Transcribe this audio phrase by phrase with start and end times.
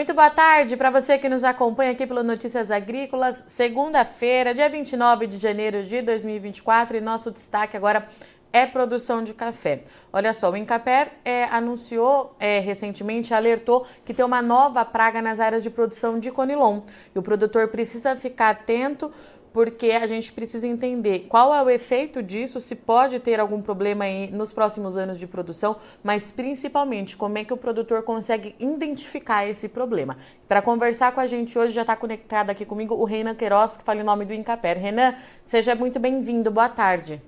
[0.00, 3.44] Muito boa tarde para você que nos acompanha aqui pelo Notícias Agrícolas.
[3.46, 8.08] Segunda-feira, dia 29 de janeiro de 2024, e nosso destaque agora
[8.50, 9.82] é produção de café.
[10.10, 15.38] Olha só, o Incaper é, anunciou é, recentemente, alertou que tem uma nova praga nas
[15.38, 16.80] áreas de produção de conilon.
[17.14, 19.12] E o produtor precisa ficar atento
[19.52, 24.04] porque a gente precisa entender qual é o efeito disso, se pode ter algum problema
[24.04, 29.46] aí nos próximos anos de produção, mas principalmente como é que o produtor consegue identificar
[29.46, 30.16] esse problema.
[30.46, 33.84] Para conversar com a gente hoje já está conectado aqui comigo o Renan Queiroz, que
[33.84, 34.78] fala em nome do Incaper.
[34.78, 37.20] Renan, seja muito bem-vindo, boa tarde.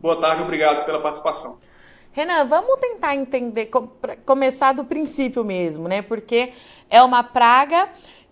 [0.00, 1.58] Boa tarde, obrigado pela participação.
[2.10, 3.70] Renan, vamos tentar entender,
[4.24, 6.02] começar do princípio mesmo, né?
[6.02, 6.52] Porque
[6.88, 7.88] é uma praga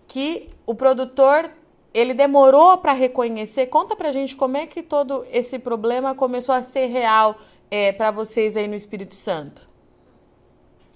[0.07, 1.49] que o produtor
[1.93, 3.67] ele demorou para reconhecer.
[3.67, 7.37] Conta para a gente como é que todo esse problema começou a ser real
[7.69, 9.69] é, para vocês aí no Espírito Santo.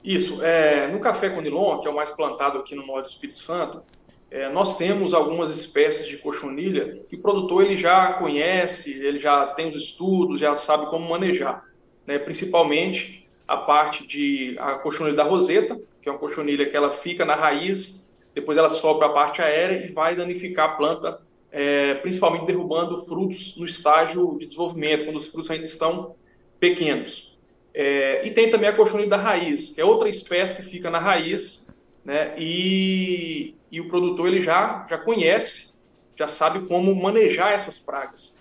[0.04, 0.44] Isso.
[0.44, 3.84] É, no café conilon, que é o mais plantado aqui no norte do Espírito Santo,
[4.32, 9.48] é, nós temos algumas espécies de cochonilha que o produtor ele já conhece, ele já
[9.48, 11.64] tem os estudos, já sabe como manejar.
[12.06, 12.18] Né?
[12.18, 17.24] Principalmente a parte de a cochonilha da roseta, que é uma cochonilha que ela fica
[17.24, 18.07] na raiz
[18.38, 21.20] depois ela sobe para a parte aérea e vai danificar a planta,
[21.52, 26.16] é, principalmente derrubando frutos no estágio de desenvolvimento, quando os frutos ainda estão
[26.60, 27.36] pequenos.
[27.74, 31.00] É, e tem também a cochonilha da raiz, que é outra espécie que fica na
[31.00, 31.68] raiz,
[32.06, 35.74] né, e, e o produtor ele já, já conhece,
[36.16, 38.38] já sabe como manejar essas pragas.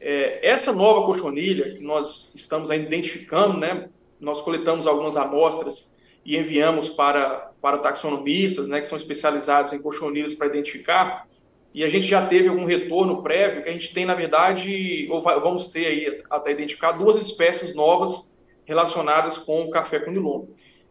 [0.00, 3.88] É, essa nova cochonilha que nós estamos identificando, né,
[4.20, 10.34] nós coletamos algumas amostras e enviamos para, para taxonomistas, né, que são especializados em cochonilhas
[10.34, 11.26] para identificar,
[11.72, 15.20] e a gente já teve algum retorno prévio, que a gente tem, na verdade, ou
[15.20, 20.46] vai, vamos ter aí até identificar duas espécies novas relacionadas com o café conilon.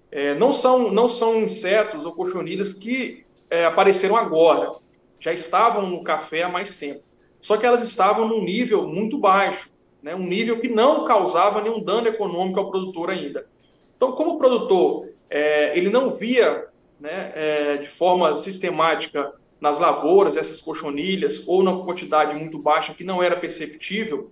[0.10, 4.76] É, não, são, não são insetos ou cochonilhas que é, apareceram agora,
[5.20, 7.04] já estavam no café há mais tempo.
[7.42, 9.70] Só que elas estavam num nível muito baixo,
[10.02, 13.46] né, um nível que não causava nenhum dano econômico ao produtor ainda.
[13.98, 16.66] Então, como o produtor é, ele não via
[17.00, 19.32] né, é, de forma sistemática
[19.62, 24.32] nas lavouras essas cochonilhas ou na quantidade muito baixa que não era perceptível,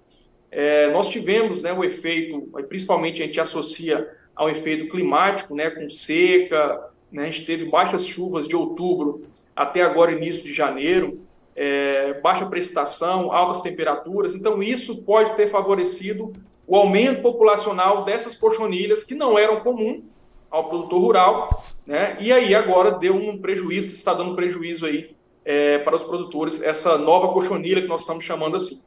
[0.49, 5.89] é, nós tivemos né, o efeito, principalmente a gente associa ao efeito climático, né, com
[5.89, 9.25] seca, né, a gente teve baixas chuvas de outubro
[9.55, 11.21] até agora início de janeiro,
[11.55, 16.31] é, baixa precipitação, altas temperaturas, então isso pode ter favorecido
[16.65, 20.03] o aumento populacional dessas cochonilhas que não eram comum
[20.49, 22.17] ao produtor rural, né?
[22.19, 26.97] E aí agora deu um prejuízo, está dando prejuízo aí é, para os produtores, essa
[26.97, 28.81] nova cochonilha que nós estamos chamando assim.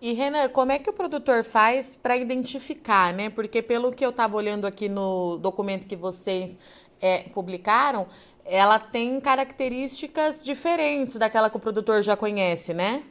[0.00, 3.30] E Renan, como é que o produtor faz para identificar, né?
[3.30, 6.58] Porque pelo que eu estava olhando aqui no documento que vocês
[7.00, 8.06] é, publicaram,
[8.44, 13.02] ela tem características diferentes daquela que o produtor já conhece, né?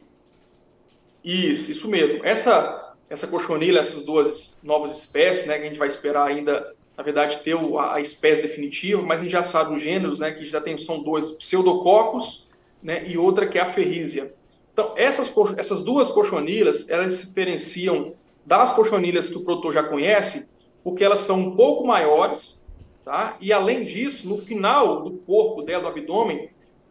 [1.24, 2.24] Isso, isso mesmo.
[2.24, 7.04] Essa essa cochonilha, essas duas novas espécies, né, que a gente vai esperar ainda na
[7.04, 10.62] verdade, ter a, espécie definitiva, mas a gente já sabe os gêneros, né, que já
[10.62, 12.48] tem, são dois pseudococos,
[12.82, 14.34] né, e outra que é a ferrízia.
[14.72, 18.14] Então, essas, essas duas cochonilhas, elas se diferenciam
[18.46, 20.48] das cochonilhas que o produtor já conhece,
[20.84, 22.62] porque elas são um pouco maiores,
[23.04, 23.38] tá?
[23.42, 26.50] E além disso, no final do corpo dela, do abdômen,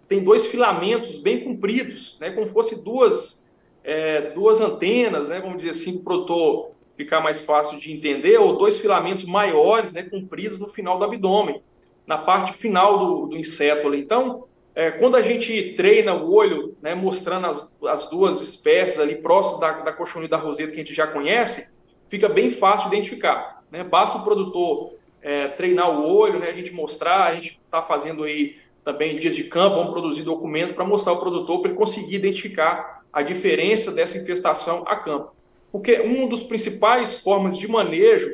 [0.09, 3.49] tem dois filamentos bem compridos, né, como se fosse duas,
[3.83, 8.57] é, duas antenas, né, vamos dizer assim, o produtor ficar mais fácil de entender, ou
[8.57, 11.63] dois filamentos maiores, né, compridos no final do abdômen,
[12.07, 14.01] na parte final do, do inseto ali.
[14.01, 14.45] Então,
[14.75, 19.61] é, quando a gente treina o olho, né, mostrando as, as duas espécies ali próximo
[19.61, 21.73] da, da cochonilha da roseta que a gente já conhece,
[22.07, 23.63] fica bem fácil de identificar.
[23.71, 23.83] Né?
[23.85, 28.25] Basta o produtor é, treinar o olho, né, a gente mostrar, a gente está fazendo
[28.25, 32.17] aí também dias de campo, vamos produzir documentos para mostrar ao produtor para ele conseguir
[32.17, 35.33] identificar a diferença dessa infestação a campo.
[35.75, 38.31] Porque uma das principais formas de manejo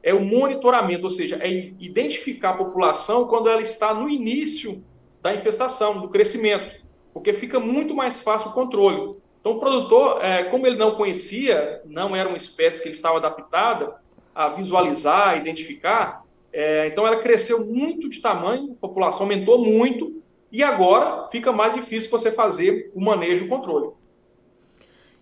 [0.00, 4.80] é o monitoramento, ou seja, é identificar a população quando ela está no início
[5.20, 6.70] da infestação, do crescimento,
[7.12, 9.18] porque fica muito mais fácil o controle.
[9.40, 13.16] Então, o produtor, é, como ele não conhecia, não era uma espécie que ele estava
[13.16, 13.96] adaptada
[14.32, 16.22] a visualizar, identificar,
[16.52, 20.22] é, então ela cresceu muito de tamanho, a população aumentou muito,
[20.52, 23.88] e agora fica mais difícil você fazer o manejo e o controle.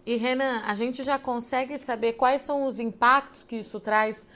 [0.04, 4.26] E Renan, a gente já consegue saber quais são os impactos que isso traz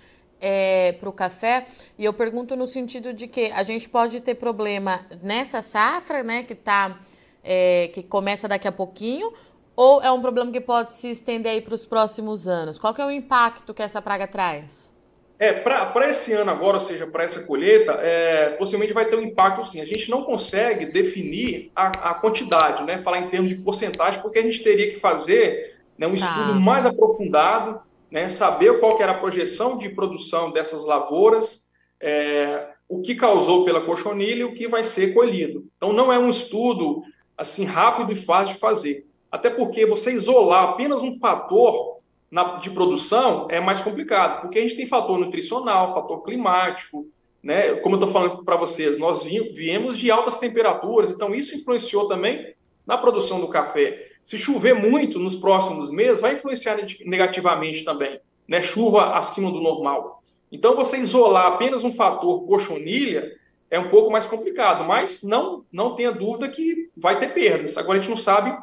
[0.40, 1.66] é, para o café?
[1.98, 6.44] E eu pergunto no sentido de que a gente pode ter problema nessa safra, né,
[6.44, 7.00] que tá,
[7.42, 9.32] é, que começa daqui a pouquinho,
[9.74, 12.78] ou é um problema que pode se estender aí para os próximos anos?
[12.78, 14.94] Qual que é o impacto que essa praga traz?
[15.38, 19.23] É, para esse ano agora, ou seja, para essa colheita, é, possivelmente vai ter um
[19.23, 19.83] impacto sim.
[19.83, 22.99] A gente não consegue definir a, a, quantidade, né?
[22.99, 26.25] Falar em termos de porcentagem, porque a gente teria que fazer né, um tá.
[26.25, 27.81] estudo mais aprofundado,
[28.11, 28.31] né?
[28.31, 31.67] Saber qual era a projeção de produção dessas lavouras,
[32.00, 35.67] é, o que causou pela cochonilha e o que vai ser colhido.
[35.77, 37.03] Então, não é um estudo
[37.37, 39.06] assim rápido e fácil de fazer.
[39.31, 41.95] Até porque você isolar apenas um fator
[42.37, 47.09] na, de produção é mais complicado, porque a gente tem fator nutricional, fator climático,
[47.43, 47.73] né?
[47.77, 52.55] Como eu estou falando para vocês, nós viemos de altas temperaturas, então isso influenciou também
[52.87, 54.09] na produção do café.
[54.23, 58.61] Se chover muito nos próximos meses, vai influenciar negativamente também, né?
[58.61, 60.23] Chuva acima do normal.
[60.53, 63.33] Então, você isolar apenas um fator cochonilha
[63.71, 67.79] é um pouco mais complicado, mas não, não tenha dúvida que vai ter perdas.
[67.79, 68.55] Agora, a gente não sabe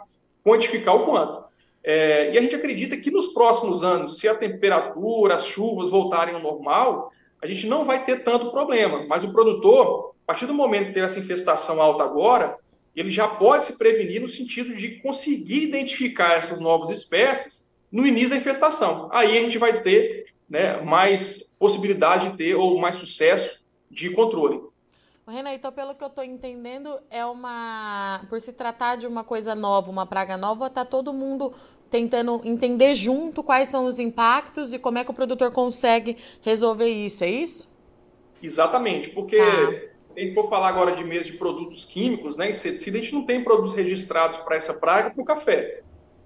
[0.44, 1.43] quantificar o quanto.
[1.84, 6.34] É, e a gente acredita que nos próximos anos, se a temperatura, as chuvas voltarem
[6.34, 9.06] ao normal, a gente não vai ter tanto problema.
[9.08, 12.58] Mas o produtor, a partir do momento que teve essa infestação alta agora,
[12.96, 18.30] ele já pode se prevenir no sentido de conseguir identificar essas novas espécies no início
[18.30, 19.10] da infestação.
[19.12, 24.62] Aí a gente vai ter né, mais possibilidade de ter ou mais sucesso de controle.
[25.28, 28.22] Renan, então, pelo que eu estou entendendo, é uma.
[28.30, 31.54] Por se tratar de uma coisa nova, uma praga nova, está todo mundo
[31.90, 36.90] tentando entender junto quais são os impactos e como é que o produtor consegue resolver
[36.90, 37.72] isso, é isso?
[38.42, 40.14] Exatamente, porque tá.
[40.18, 43.24] a gente for falar agora de mês de produtos químicos, né, inseticida, a gente não
[43.24, 45.82] tem produtos registrados para essa praga para o café.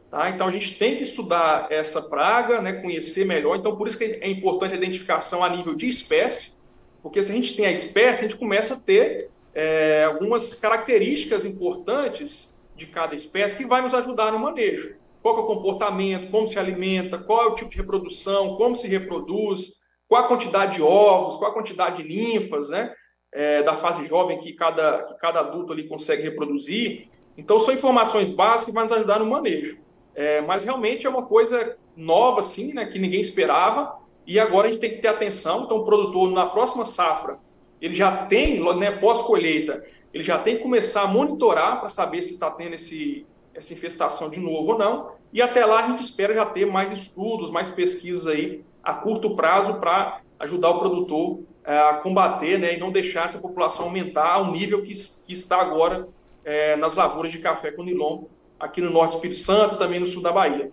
[0.10, 0.30] Tá?
[0.30, 3.58] Então a gente tem que estudar essa praga, né, conhecer melhor.
[3.58, 6.56] Então por isso que é importante a identificação a nível de espécie,
[7.02, 11.46] porque se a gente tem a espécie, a gente começa a ter é, algumas características
[11.46, 14.96] importantes de cada espécie que vai nos ajudar no manejo.
[15.22, 18.88] Qual é o comportamento, como se alimenta, qual é o tipo de reprodução, como se
[18.88, 19.74] reproduz,
[20.08, 22.94] qual a quantidade de ovos, qual a quantidade de ninfas, né?
[23.34, 27.10] É, da fase jovem que cada, que cada adulto ali consegue reproduzir.
[27.38, 29.78] Então, são informações básicas que vão nos ajudar no manejo.
[30.16, 33.96] É, mas realmente é uma coisa nova, assim, né, que ninguém esperava.
[34.27, 35.63] E agora a gente tem que ter atenção.
[35.63, 37.39] Então, o produtor, na próxima safra,
[37.81, 42.33] ele já tem, né, pós-colheita, ele já tem que começar a monitorar para saber se
[42.33, 45.12] está tendo esse, essa infestação de novo ou não.
[45.31, 49.35] E até lá a gente espera já ter mais estudos, mais pesquisas aí a curto
[49.35, 54.33] prazo para ajudar o produtor é, a combater né, e não deixar essa população aumentar
[54.33, 56.07] ao nível que, que está agora
[56.44, 58.24] é, nas lavouras de café com nilon
[58.59, 60.71] aqui no norte do Espírito Santo também no sul da Bahia.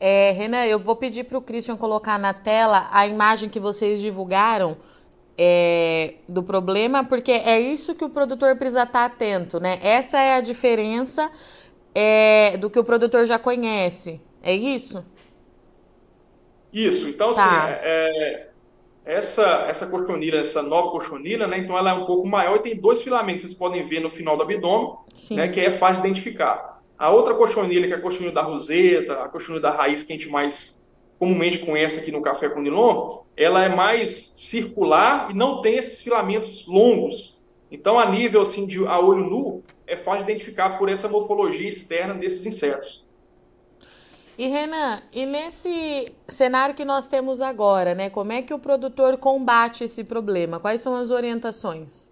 [0.00, 4.00] É, Renan, eu vou pedir para o Christian colocar na tela a imagem que vocês
[4.00, 4.78] divulgaram
[5.36, 9.78] é, do problema, porque é isso que o produtor precisa estar atento, né?
[9.82, 11.30] Essa é a diferença
[11.94, 14.20] é, do que o produtor já conhece.
[14.42, 15.04] É isso?
[16.72, 17.06] Isso.
[17.06, 17.64] Então, tá.
[17.64, 18.48] assim, é,
[19.04, 21.58] essa, essa cochonilha, essa nova cochonilha, né?
[21.58, 24.34] Então ela é um pouco maior e tem dois filamentos, vocês podem ver no final
[24.36, 24.94] do abdômen,
[25.32, 25.48] né?
[25.48, 26.79] Que é fácil de identificar.
[27.00, 30.16] A outra cochonilha, que é a cochonilha da roseta, a cochonilha da raiz que a
[30.16, 30.86] gente mais
[31.18, 36.02] comumente conhece aqui no café com nilon, ela é mais circular e não tem esses
[36.02, 37.40] filamentos longos.
[37.72, 41.70] Então, a nível assim de a olho nu, é fácil de identificar por essa morfologia
[41.70, 43.02] externa desses insetos.
[44.36, 49.16] E Renan, e nesse cenário que nós temos agora, né, como é que o produtor
[49.16, 50.60] combate esse problema?
[50.60, 52.10] Quais são as orientações?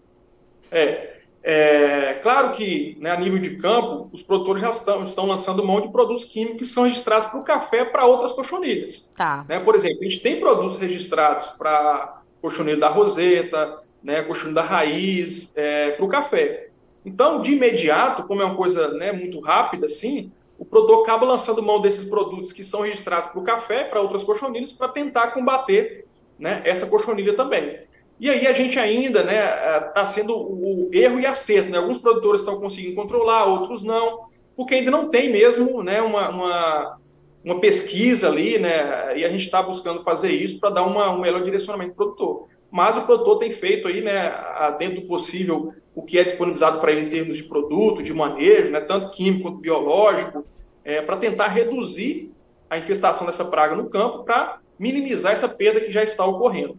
[0.70, 5.64] É, é, claro que, né, a nível de campo, os produtores já estão, estão lançando
[5.64, 9.08] mão de produtos químicos que são registrados para o café para outras cochonilhas.
[9.16, 9.44] Tá.
[9.48, 14.62] Né, por exemplo, a gente tem produtos registrados para cochonilha da roseta, né, cochonilha da
[14.62, 16.68] raiz, é, para o café.
[17.04, 21.62] Então, de imediato, como é uma coisa né, muito rápida assim, o produtor acaba lançando
[21.62, 26.04] mão desses produtos que são registrados para o café, para outras cochonilhas, para tentar combater
[26.38, 27.78] né, essa cochonilha também.
[28.20, 31.70] E aí a gente ainda está né, tá sendo o erro e acerto.
[31.70, 31.78] Né?
[31.78, 36.98] Alguns produtores estão conseguindo controlar, outros não, porque ainda não tem mesmo né, uma, uma,
[37.44, 41.20] uma pesquisa ali, né, e a gente está buscando fazer isso para dar uma, um
[41.20, 42.48] melhor direcionamento para o produtor.
[42.70, 44.32] Mas o produtor tem feito aí, né,
[44.78, 48.72] dentro do possível, o que é disponibilizado para ele em termos de produto, de manejo,
[48.72, 50.44] né, tanto químico quanto biológico,
[50.84, 52.32] é, para tentar reduzir
[52.68, 56.78] a infestação dessa praga no campo, para minimizar essa perda que já está ocorrendo.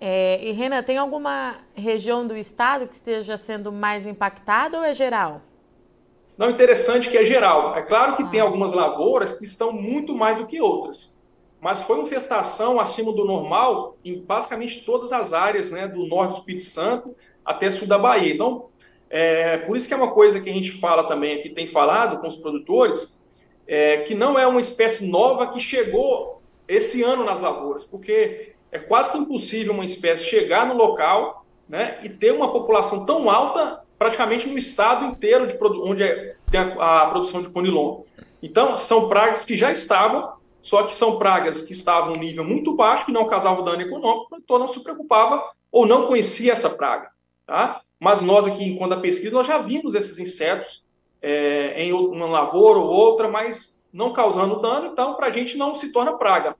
[0.00, 4.94] É, e Renan, tem alguma região do estado que esteja sendo mais impactada ou é
[4.94, 5.40] geral?
[6.36, 7.74] Não, interessante que é geral.
[7.74, 8.26] É claro que ah.
[8.26, 11.16] tem algumas lavouras que estão muito mais do que outras.
[11.60, 16.32] Mas foi uma infestação acima do normal em basicamente todas as áreas né, do norte
[16.32, 18.34] do Espírito Santo até sul da Bahia.
[18.34, 18.66] Então,
[19.08, 22.18] é, por isso que é uma coisa que a gente fala também aqui, tem falado
[22.18, 23.18] com os produtores,
[23.66, 28.78] é, que não é uma espécie nova que chegou esse ano nas lavouras, porque é
[28.78, 33.82] quase que impossível uma espécie chegar no local né, e ter uma população tão alta
[33.98, 38.02] praticamente no estado inteiro de onde é, tem a, a, produção de conilon.
[38.42, 42.44] Então, são pragas que já estavam, só que são pragas que estavam em um nível
[42.44, 45.42] muito baixo, que não causavam dano econômico, então não se preocupava
[45.72, 47.10] ou não conhecia essa praga.
[47.46, 47.80] Tá?
[47.98, 50.84] Mas nós aqui, enquanto a pesquisa, nós já vimos esses insetos
[51.22, 55.74] é, em uma lavoura ou outra, mas não causando dano, então para a gente não
[55.74, 56.54] se torna praga.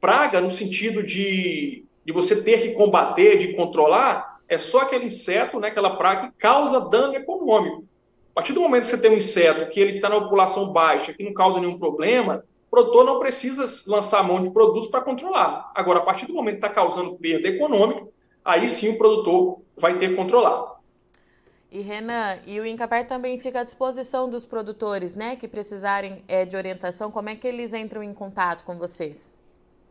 [0.00, 5.60] Praga no sentido de, de você ter que combater, de controlar, é só aquele inseto,
[5.60, 7.84] né, aquela praga que causa dano econômico.
[8.32, 11.12] A partir do momento que você tem um inseto que ele está na população baixa,
[11.12, 15.70] que não causa nenhum problema, o produtor não precisa lançar mão de produtos para controlar.
[15.74, 18.06] Agora, a partir do momento que está causando perda econômica,
[18.44, 20.80] aí sim o produtor vai ter que controlar.
[21.70, 26.44] E Renan, e o Incapar também fica à disposição dos produtores, né, que precisarem é,
[26.44, 27.12] de orientação.
[27.12, 29.29] Como é que eles entram em contato com vocês?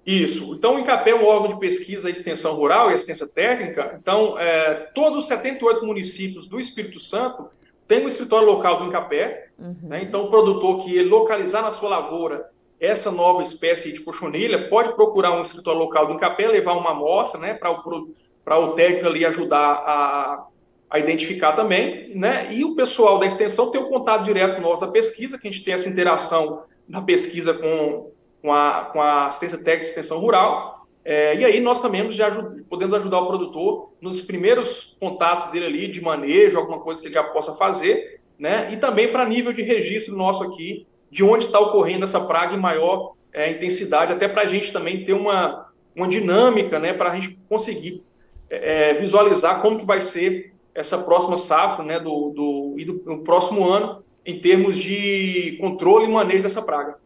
[0.10, 0.56] Isso.
[0.56, 3.96] Então, o INCAPé é um órgão de pesquisa e extensão rural e assistência técnica.
[4.02, 7.48] Então, é, todos os 78 municípios do Espírito Santo
[7.88, 9.50] têm um escritório local do INCAPé.
[9.60, 9.76] Uhum.
[9.84, 10.02] Né?
[10.02, 12.50] Então, o produtor que localizar na sua lavoura
[12.80, 17.40] essa nova espécie de cochonilha pode procurar um escritório local do INCAPé, levar uma amostra
[17.40, 18.10] né, para o,
[18.46, 20.48] o técnico ali ajudar a,
[20.90, 22.48] a identificar também, né?
[22.52, 25.64] E o pessoal da extensão tem o contato direto nosso da pesquisa, que a gente
[25.64, 30.88] tem essa interação na pesquisa com, com, a, com a assistência técnica de extensão rural.
[31.04, 32.30] É, e aí nós também já
[32.70, 37.14] podemos ajudar o produtor nos primeiros contatos dele ali, de manejo, alguma coisa que ele
[37.14, 38.70] já possa fazer, né?
[38.72, 42.60] E também para nível de registro nosso aqui, de onde está ocorrendo essa praga em
[42.60, 46.94] maior é, intensidade, até para a gente também ter uma, uma dinâmica, né?
[46.94, 48.04] Para a gente conseguir
[48.50, 53.18] é, visualizar como que vai ser essa próxima safra, né, do, do, e do, do
[53.20, 56.98] próximo ano, em termos de controle e manejo dessa praga.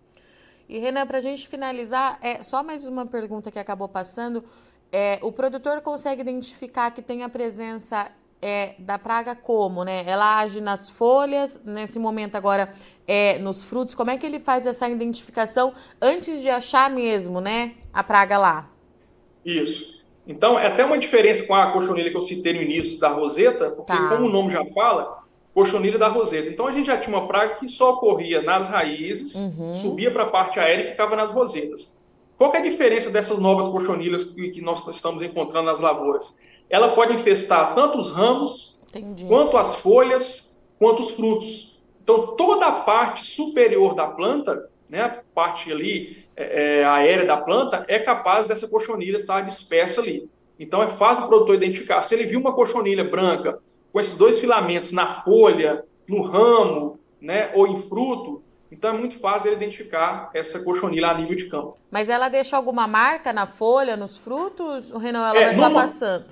[0.74, 4.44] E Renan, para a gente finalizar, é só mais uma pergunta que acabou passando.
[4.92, 8.10] É, o produtor consegue identificar que tem a presença
[8.42, 10.04] é, da praga como, né?
[10.08, 12.72] Ela age nas folhas, nesse momento agora
[13.08, 13.94] é, nos frutos.
[13.94, 18.72] Como é que ele faz essa identificação antes de achar mesmo, né, a praga lá?
[19.46, 20.04] Isso.
[20.26, 23.70] Então, é até uma diferença com a cochonilha que eu citei no início da roseta,
[23.70, 24.10] porque, tá.
[24.10, 25.23] como o nome já fala,
[25.54, 26.50] cochonilha da roseta.
[26.50, 29.76] Então, a gente já tinha uma praga que só ocorria nas raízes, uhum.
[29.76, 31.98] subia para a parte aérea e ficava nas rosetas.
[32.38, 36.36] Qual é a diferença dessas novas cochonilhas que, que nós estamos encontrando nas lavouras?
[36.70, 39.26] Ela pode infestar tanto os ramos, Entendi.
[39.26, 41.80] quanto as folhas, quanto os frutos.
[42.02, 47.38] Então, toda a parte superior da planta, né, a parte ali é, é, aérea da
[47.38, 50.30] planta, é capaz dessa cochonilha estar dispersa ali.
[50.60, 52.02] Então é fácil o produtor identificar.
[52.02, 53.60] Se ele viu uma cochonilha branca
[53.94, 59.20] com esses dois filamentos na folha, no ramo, né, ou em fruto, então é muito
[59.20, 61.78] fácil ele identificar essa cochonilha a nível de campo.
[61.92, 65.70] Mas ela deixa alguma marca na folha, nos frutos, ou não, ela é, vai só
[65.70, 65.82] numa...
[65.84, 66.26] passando?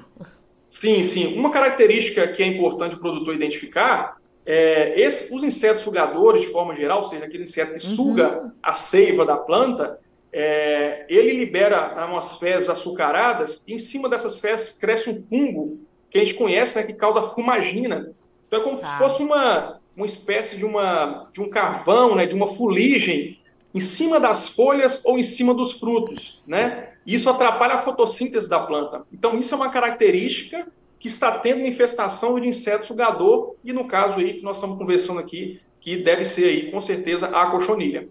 [0.68, 1.38] Sim, sim.
[1.38, 6.74] Uma característica que é importante o produtor identificar é, esse, os insetos sugadores, de forma
[6.74, 7.96] geral, ou seja, aquele inseto que uhum.
[7.96, 10.00] suga a seiva da planta,
[10.34, 15.80] é, ele libera umas fezes açucaradas e em cima dessas fezes cresce um fungo
[16.12, 18.14] que a gente conhece, né, que causa fumagina.
[18.48, 18.98] Então é como se tá.
[18.98, 23.40] fosse uma, uma espécie de, uma, de um carvão, né, de uma fuligem
[23.74, 26.90] em cima das folhas ou em cima dos frutos, né?
[27.08, 29.06] Isso atrapalha a fotossíntese da planta.
[29.12, 30.68] Então isso é uma característica
[31.00, 35.20] que está tendo infestação de inseto sugador, e no caso aí que nós estamos conversando
[35.20, 38.08] aqui, que deve ser aí, com certeza, a cochonilha.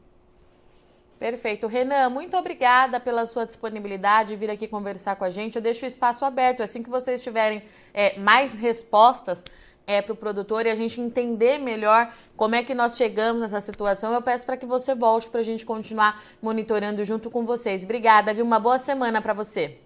[1.21, 1.67] Perfeito.
[1.67, 5.55] Renan, muito obrigada pela sua disponibilidade de vir aqui conversar com a gente.
[5.55, 6.63] Eu deixo o espaço aberto.
[6.63, 7.63] Assim que vocês tiverem
[7.93, 9.45] é, mais respostas
[9.87, 13.61] é, para o produtor e a gente entender melhor como é que nós chegamos nessa
[13.61, 17.85] situação, eu peço para que você volte para a gente continuar monitorando junto com vocês.
[17.85, 18.43] Obrigada, viu?
[18.43, 19.77] Uma boa semana para você.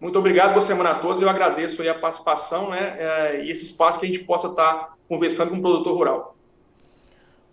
[0.00, 1.22] Muito obrigado, boa semana a todos.
[1.22, 5.52] Eu agradeço a participação né, é, e esse espaço que a gente possa estar conversando
[5.52, 6.37] com o produtor rural.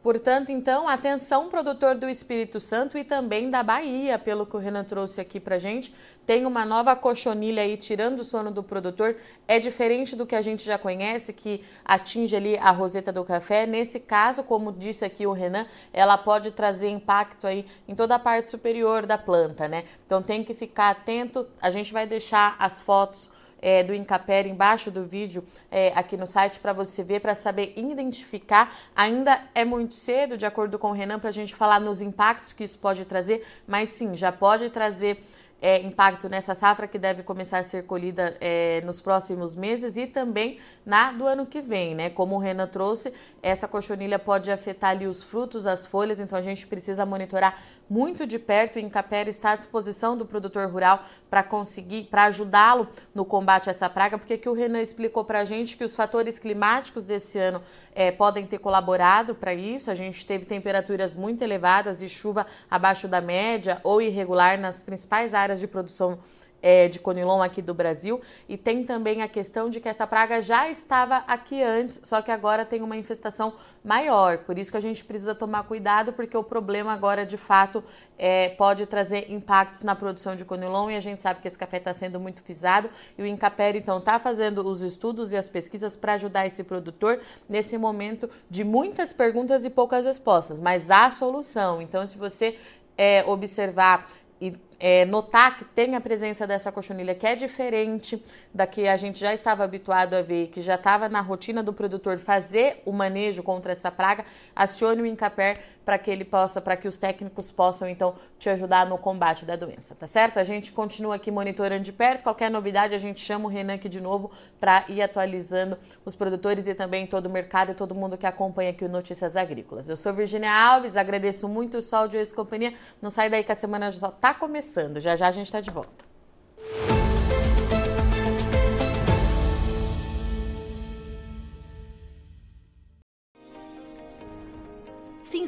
[0.05, 4.83] Portanto, então, atenção, produtor do Espírito Santo e também da Bahia, pelo que o Renan
[4.83, 5.91] trouxe aqui para gente.
[6.27, 9.15] Tem uma nova cochonilha aí tirando o sono do produtor.
[9.47, 13.65] É diferente do que a gente já conhece, que atinge ali a roseta do café.
[13.65, 18.19] Nesse caso, como disse aqui o Renan, ela pode trazer impacto aí em toda a
[18.19, 19.85] parte superior da planta, né?
[20.05, 21.47] Então tem que ficar atento.
[21.59, 23.31] A gente vai deixar as fotos
[23.61, 27.73] é, do Incapere embaixo do vídeo é, aqui no site para você ver, para saber
[27.75, 28.75] identificar.
[28.95, 32.53] Ainda é muito cedo, de acordo com o Renan, para a gente falar nos impactos
[32.53, 35.23] que isso pode trazer, mas sim, já pode trazer.
[35.61, 40.05] É, impacto nessa safra que deve começar a ser colhida é, nos próximos meses e
[40.05, 42.09] também na do ano que vem, né?
[42.09, 46.41] Como o Renan trouxe, essa cochonilha pode afetar ali os frutos, as folhas, então a
[46.41, 48.75] gente precisa monitorar muito de perto.
[48.75, 53.71] O Incapera está à disposição do produtor rural para conseguir, para ajudá-lo no combate a
[53.71, 57.37] essa praga, porque que o Renan explicou para a gente que os fatores climáticos desse
[57.37, 57.61] ano
[57.93, 59.91] é, podem ter colaborado para isso.
[59.91, 65.33] A gente teve temperaturas muito elevadas e chuva abaixo da média ou irregular nas principais
[65.33, 66.19] áreas de produção
[66.61, 68.21] é, de conilon aqui do Brasil.
[68.49, 72.31] E tem também a questão de que essa praga já estava aqui antes, só que
[72.31, 74.39] agora tem uma infestação maior.
[74.39, 77.83] Por isso que a gente precisa tomar cuidado, porque o problema agora, de fato,
[78.17, 81.77] é, pode trazer impactos na produção de conilon e a gente sabe que esse café
[81.77, 82.89] está sendo muito pisado.
[83.17, 87.19] E o Incapere, então, está fazendo os estudos e as pesquisas para ajudar esse produtor
[87.47, 91.81] nesse momento de muitas perguntas e poucas respostas, mas há solução.
[91.81, 92.57] Então, se você
[92.97, 94.09] é, observar
[94.39, 98.97] e é, notar que tem a presença dessa cochonilha que é diferente da que a
[98.97, 102.91] gente já estava habituado a ver, que já estava na rotina do produtor fazer o
[102.91, 107.51] manejo contra essa praga, acione o Incaper para que ele possa, para que os técnicos
[107.51, 110.39] possam então te ajudar no combate da doença, tá certo?
[110.39, 113.87] A gente continua aqui monitorando de perto, qualquer novidade a gente chama o Renan aqui
[113.87, 118.17] de novo para ir atualizando os produtores e também todo o mercado e todo mundo
[118.17, 119.87] que acompanha aqui o Notícias Agrícolas.
[119.87, 122.73] Eu sou Virginia Alves, agradeço muito o Sol de hoje companhia.
[123.01, 124.99] Não sai daí que a semana já está começando começando.
[124.99, 126.04] Já já a gente está de volta.